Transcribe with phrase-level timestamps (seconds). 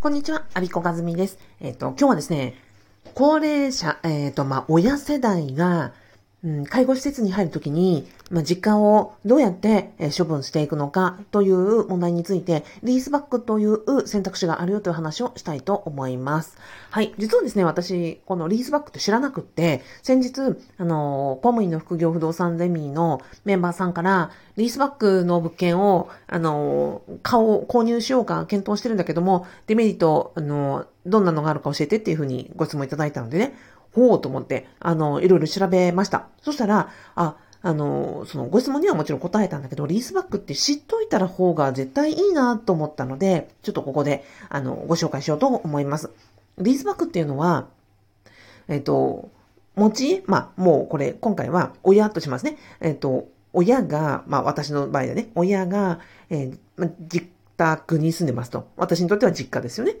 [0.00, 1.40] こんにちは、アビコガズミです。
[1.58, 2.54] えっ、ー、と、今日はですね、
[3.14, 5.92] 高齢者、えっ、ー、と、まあ、親世代が、
[6.44, 16.56] うん、介護施設に入るときに、まあ、実家をどうやって、処分していくのかという問題について、リースバックという選択肢があるよという話をしたいと思います。
[16.90, 17.12] はい。
[17.18, 33.54] 実はですね、私、このリースバックって知らなくって、先日、あの、公務員の副業不動産ゼミのメンバーさんから、リースバックの物件を、あの、買おう、購入しようか検討してるんだけども、デメリット、あの、どんなのがあるか教えてっていうふうにご質問いただいたのでね、
[33.98, 36.28] ほうと思って、あの、いろいろ調べました。
[36.42, 46.10] そしたら、あ、あの、そのご質問にはもちろん答えたんだけど、リースバックって知っといたら方が絶対いいなと思ったので、ちょっとここで、あの、ご紹介しようと思います。
[46.58, 47.68] リースバックっていうのは、
[48.68, 49.30] えっと、
[49.74, 52.58] 持ちまあ、もうこれ、今回は親としますね。
[52.80, 58.68] えっと、親が、まあ私の場合でね、親が、えー、ま、実宅に住んでますと。
[58.76, 59.96] 私にとっては実家ですよね。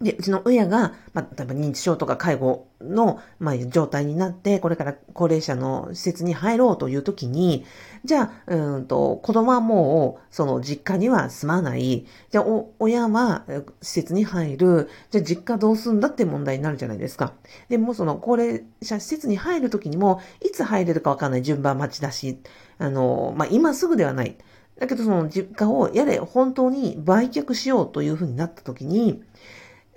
[0.00, 7.64] で、うちの親が、まあ、例えば認知症とか介護の、まあ、状態になって、これから高齢者の施設に入ろうという時に、
[8.04, 12.06] じゃあ、うんと、子供はもう、その実家には住まない。
[12.30, 13.44] じゃあ、お、親は
[13.82, 14.88] 施設に入る。
[15.10, 17.32] じゃあ、実家どうすんだって問題になるじゃないですか。
[17.68, 22.38] でも、その高齢者施設に入る時にも、いつ入れるかわかんない順番待ちだし、
[22.78, 24.36] あの、まあ、今すぐではない。
[24.78, 29.24] だけど、その実家をやれ本当に売却しようというふうになった時に、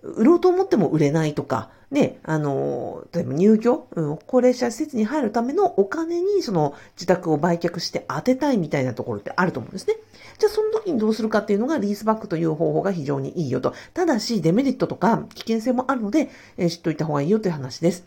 [0.03, 9.95] 売ろうと思っても売れないとか、ね、あの、例えば入居、うん、高齢者施設に入るためのお金にその自宅を売却して当てたいみたいなところってあると思うんですね。
[10.39, 13.73] じゃあその時にどうするかっていうのがリースバックという方法が非常にいいよと。
[13.93, 18.05] ただしデメリットとか危険性もあるので、えー、知っといた方がいいよという話です。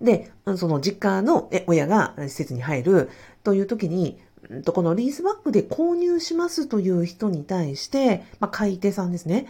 [0.00, 3.10] で、その実家の親が施設に入る
[3.42, 4.18] という時に、
[4.72, 9.46] このリースバックで購入しますという人に対して、まあ、買い手さんですね。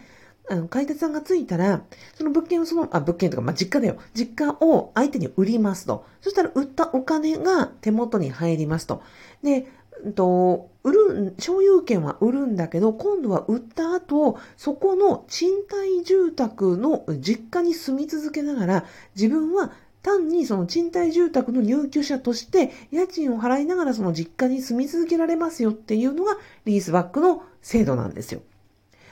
[0.50, 1.82] あの、買い手さんがついたら、
[2.14, 4.00] その物件をその、あ、物件とか、まあ、実家だよ。
[4.14, 6.04] 実家を相手に売りますと。
[6.20, 9.02] そしたら、売ったお金が手元に入りますと。
[9.42, 9.66] で、
[10.14, 18.84] と、売る、所有権は売るんだけど、今度は売った後、そこの賃貸住宅の実家に住み続けながら、
[19.16, 19.72] 自分は
[20.02, 28.42] 単にその賃貸住宅の入居者として、家賃を払いながらその実家に住み続けられますよっていうのが、リースバックの制度なんですよ。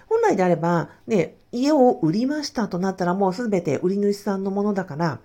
[0.08, 5.20] 本来であれば、ね、家を売りましたとなったらもうすべて売り主さんのものだから、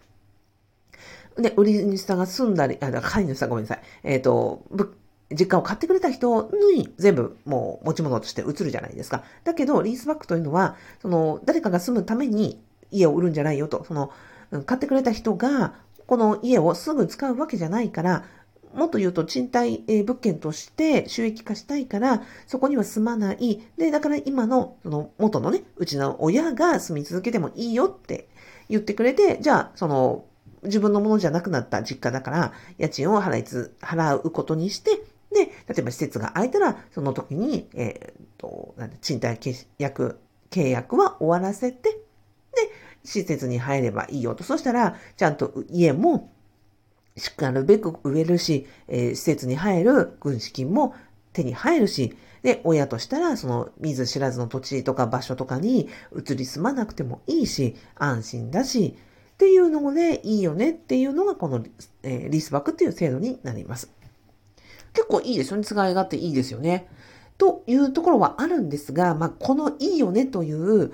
[1.38, 3.82] で、売り主さんが住んだり、あ、飼い主さんごめんなさい。
[4.04, 4.64] えっ、ー、と、
[5.32, 9.24] 実家を買ってくれた人に全部もう持ち物として移るじゃないですか。
[9.44, 14.12] だけど、リースバックというのは、その、誰かが住むために家を売るんじゃないよと、その、
[14.66, 15.74] 買ってくれた人が、
[16.06, 18.26] この家をすぐ使うわけじゃないから、
[18.74, 23.62] もっと言うと賃貸物件として収益化したいから、そこには住まない。
[23.78, 28.30] で、だから今の、その元のね、うちの親が住み続けてもいいよって
[28.70, 30.26] 言ってくれて、じゃあ、その、
[30.64, 34.92] 自分のものじゃなくなった実家だから、家賃を払いつ、払うことにして、
[35.32, 42.00] で、例えば施設が空いたら、その時に、えっ、と、なん賃貸契約、契約は終わらせて、で、
[43.04, 44.44] 施設に入ればいいよと。
[44.44, 46.32] そしたら、ちゃんと家も
[47.18, 50.96] しかるべく植えるし、えー、施設に入る軍資金も
[51.34, 58.96] 手に入るし、で、親としたら、その、見ず知らずの土地とか場所とかに移り住まなくてもいいし、安心だし、
[59.34, 61.64] っていうので、いいよねっていうのが、この、
[62.04, 63.92] えー、リスバックっていう制度になります。
[64.94, 65.64] 結構いいですよね。
[65.64, 66.88] 使い勝手いいですよね。
[67.38, 70.92] というところはあるんですが、まあ、このいいよねとい、う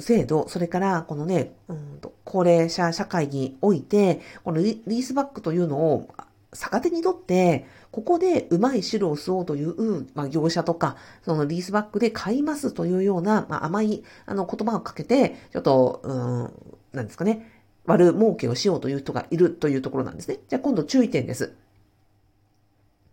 [0.00, 6.08] 制度、それからこのね、うんと、高齢者社会において、このリースバックというのを
[6.54, 17.50] 逆手にとって、ここでうまい汁を吸おうという、まあ、業者とか、そのリースバックで買いますというような、まあ、甘いあの言葉をかけて、ちょっと、うん、なんですかね、
[17.86, 20.38] 悪儲けをしようという人がいるというところなんですね。
[20.48, 21.54] じゃあ今度注意点です。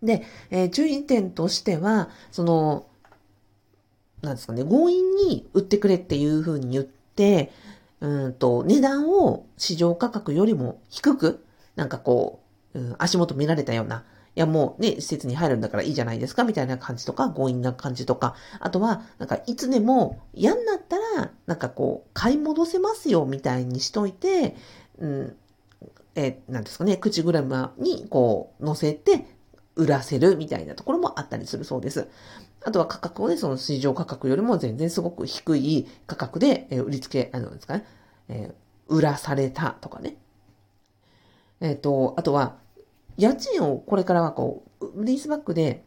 [0.02, 2.86] で、えー、注意点としては、その、
[4.22, 7.50] なんですかね、強引に売ってくれっていうふうに言って、
[8.00, 11.44] うんと、値段を市場価格よりも低く、
[11.76, 12.40] なんかこ
[12.74, 14.04] う、うん、足元見られたような、
[14.36, 24.56] いやもうね、施設に入るんだからいいじゃないですか、みたいな感じとか、強引な感じとか、あとは、なんかいつでも嫌になったら、なんかこう、買い戻せますよ、みたいにしといて、
[24.98, 25.36] うん、
[26.14, 29.26] え、なんですかね、口グラムにこう、乗せて、
[29.76, 32.08] 売らせるみたいなところもあったりするそうです。
[32.64, 37.86] あとは価格をね、その市場価格よりも全然すごく低い価格で、え売りつけ、あのですかね、
[38.28, 40.16] えー、売らされたとかね。
[41.60, 42.56] えっ、ー、と、あとは、
[43.16, 45.84] 家賃をこれからはこう、リースバックで、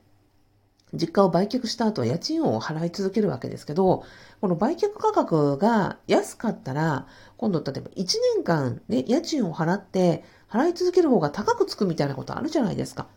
[0.94, 4.04] 実家を売却した後は家賃を払い続けるわけですけど、
[4.42, 8.06] この売却価格が安かったら、今度例えば1
[8.36, 13.08] 年間で家賃を払って払い続ける方が高くつくみたいなことあるじゃないですか。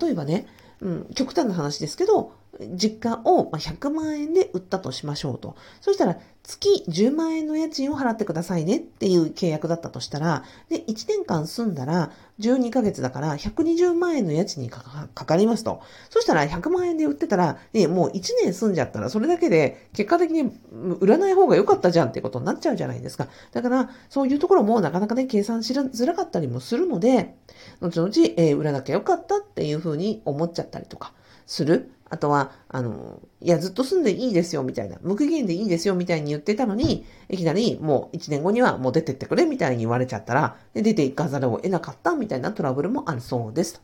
[0.00, 0.46] 例えばね、
[0.80, 2.32] うん、極端な話ですけど、
[2.74, 5.56] 実家を100万円で売ったとしましょうと。
[5.80, 14.80] そしたら、月10万円の家賃を払ってくださいねっていう契約だったとしたら、で、1年間住んだら、12ヶ月だから120万円の家賃にか
[15.12, 15.82] かりますと。
[16.08, 20.52] そしたら100万円で売ってたら、ね、もう1年住んじゃったら、それだけで結果的に
[21.00, 23.26] 売らない方が良かったじゃんってことになっちゃうじゃないですか。
[23.52, 27.34] だから、そういうところもなかなかね、計算しづらかったりもするので、
[27.80, 31.12] 後々、えー、売らなきゃよかったっていうふうに思っちゃったりとか
[31.46, 31.90] する。
[32.08, 34.98] あとは、あの、いや、ずっと住んでいいですよ、みたいな。
[35.02, 43.82] 無期限でいいですよ、みたいに言ってたのに、いきなり、もう1年後にはもう出てってくれ、みたいに言われちゃったら、で出ていかざるを得なかった、みたいなトラブルもあるそうです。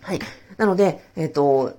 [0.00, 0.18] はい。
[0.56, 1.76] なので、えっ、ー、と、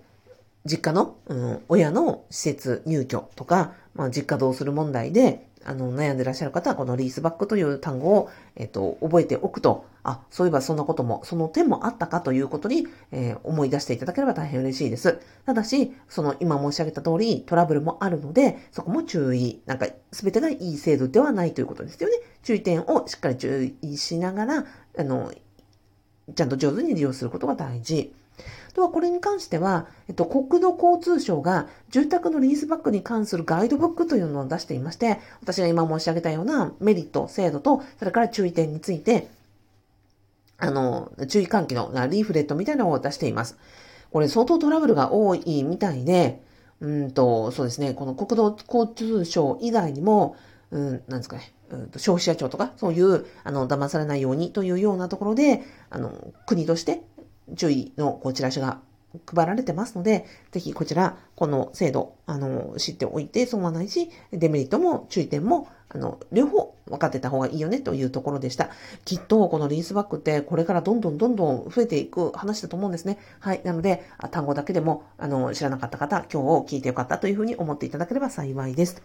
[0.66, 15.20] 実家の、うん、親の施設入居とか、まあ、実家どうする問題で、あの、悩んでらっしゃる方は、このリースバックという単語を、えっ、と、覚えておくと、あ、そういえばそんなことも、その点もあったかということに、えー、思い出していただければ大変嬉しいです。
[15.46, 19.62] ただし、その今申し上げた通り、トラブルもあるので、そこも注意。
[19.68, 22.16] なんか、すべてがいい制度ではないということですよね。
[22.42, 24.66] 注意点をしっかり注意しながら、
[24.98, 25.32] あの、
[26.34, 28.12] ちゃんと上手に利用することが大事。
[28.80, 39.28] とはこれに関しては、えっと、国土交通省が住宅のリースバックに関するガイドブックというのを出していまして、私が今申し上げたようなメリット、制度と、それから注意点について、
[40.58, 43.58] あの、注意喚起のリーフレットみたいなのを出しています。
[44.12, 46.42] これ相当トラブルが多いみたいで、
[46.80, 50.38] うんと、そうですね、この国土交通省以外にも、
[50.72, 56.14] うん、なんですかね、うん消費者庁とか、そういう、あの、騙されないようにというようなところで、あの、
[56.46, 57.04] 国として
[57.56, 58.80] 注意のこうチラシが
[59.26, 68.70] 配られてますので、ぜひこちら、この制度、あの、知っておいて損はないし、デメリットも注意点も、あの、両方分かってた方がいいよねというところでした。
[69.06, 73.18] きっと、このリースバックってこれからどんどんどんどん増えていく話だと思うんですね。
[73.40, 73.62] はい。
[73.64, 79.02] なので、単語だけでも、あの、知らなかった方、今日を聞いてよかったというふうに思っていただければ幸いです。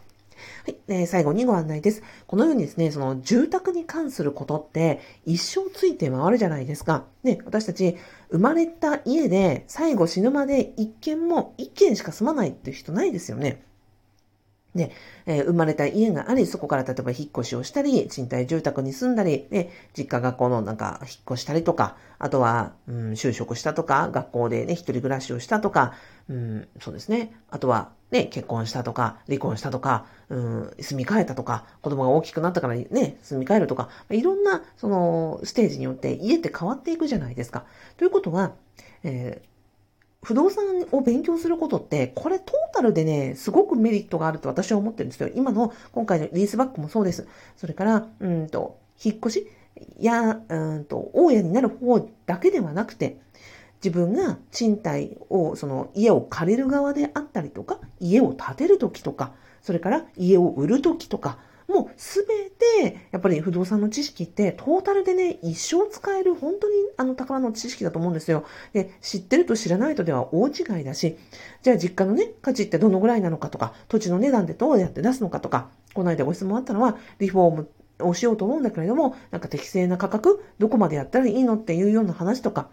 [0.64, 0.76] はい。
[0.88, 2.02] えー、最後にご案内です。
[2.26, 7.06] このようにですね、その住宅に関することって一生ついて回るじゃないですか。
[7.22, 7.96] ね、私たち
[8.30, 13.64] 生まれた家で最後死ぬまで一軒も一軒しか住まないっていう人ないですよね。
[14.74, 14.90] で、
[15.26, 25.94] えー、生まれた家があり、そこから例えば引っ越しをしたり、賃貸住宅に住んだり、で、実家学校のなんか引っ越したりとか、あとは、うん、就職したとか、学校でね、一人暮らしをしたとか、
[26.28, 27.36] うん、そうですね。
[27.50, 37.64] あとは、ね、結婚したとか、離婚したとか、うん、住み替えたとか、子供が大きくなったからね、住み替えるとか、いろんな、その、ステージによって家って変わっていくじゃないですか。
[37.96, 38.52] ということは、
[39.04, 39.53] えー
[40.24, 45.28] 不動産を勉強することって、これトータルでね、すごくメリットがあると私は思ってるんですよ。
[45.34, 47.28] 今の、今回のリースバックもそうです。
[47.56, 49.50] それから、うんと、引っ越し
[50.00, 53.18] や、うんと、大家になる方だけではなくて、
[53.84, 61.38] 自分が賃貸を、その家を借りる側であったりとか、家を建てるときとか、それから家を売るときとか、
[61.68, 62.50] もうすべ
[62.84, 68.44] て、やっぱり不動産の知識ってトータルでね、一生使える本当にあの宝の知識だと思うんですよ。
[68.72, 71.16] で、知ってると知らないとでは大違いだし、
[71.62, 77.68] じゃあ実家のね、価値ってどのぐらいなのかとか、土地の値段でどうやって出すのかとか、この間ご質問あったのは、リフォーム
[78.00, 82.68] をしようと思うんだけれども、なんか適正な価格、どこまでやったらいいのっていうような話とか、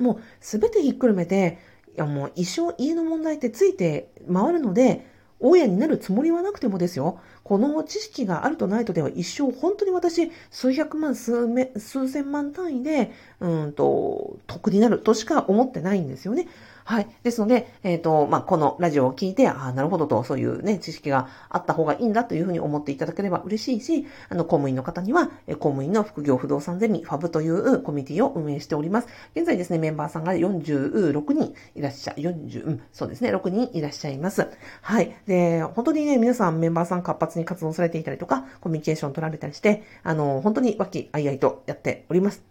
[0.00, 1.58] もうすべてひっくるめて、
[1.96, 5.06] いやもう一生家の問題ってついて回るので、
[5.48, 11.46] 大家になるつもりはなくてもですよ、この知識があるとないとでは一生本当に私数百万数
[11.78, 16.48] 数千万単位で、うんと、得になるとしか思ってないんですよね。
[16.88, 17.08] はい。
[17.24, 29.08] ですので、えっ、ー、と、まあ、このラジオを聞いて、ああ、なるほどと、そういうね、知識があった方がいいんだというふうに思っていただければ嬉しいし、あの、公務員の方には、公務員の副業不動産ゼミ、ファブというコミュニティを運営しております。
[29.34, 34.48] 現在ですね、メンバーさんが46人いらっしゃ、40、うん、そうですね、6人いらっしゃいます。
[34.80, 35.12] はい。
[35.26, 42.44] で、本当にね、皆さんメンバーさん活発に活動されていたりとか、コミュニケーション取られたりして、あの、本当に和気あいあいとやっております。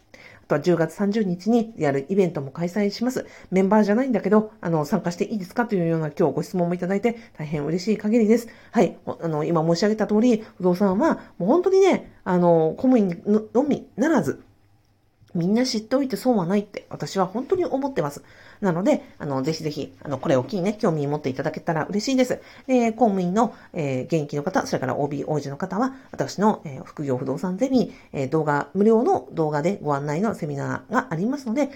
[0.46, 3.26] あとは10月30日にやるイベントも開催します。
[3.50, 8.48] メンバーじゃないんだけど、あの、参加していいですかというような今日ご質問もいただいて大変嬉しい限りです。
[8.72, 8.96] はい。
[9.06, 14.44] あの、今申し上げた通り、不動産はもう本当にね、あの、公務員のみならず、
[15.36, 18.24] みんな知っておいて損はないって私は本当に思ってます。
[18.62, 22.42] なので、あの、ぜひぜひ、あの、これを機にね、興味持っていただけたら嬉しいです。
[22.68, 31.70] で、公務員の、えー、現役の方、それから OB、王子の方は、私の、えー、副業不動産ゼミ、えー、動画、無料の動画でご案内のセミナーがありますので、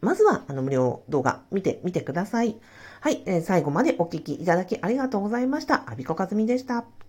[0.00, 2.56] まずは、あの、無料動画見てみてください。
[3.00, 5.84] はい、えー最後までお聞きいただきありがとうございました。
[5.86, 7.05] アビコカズミでした。